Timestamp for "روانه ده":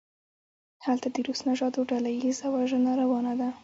3.01-3.49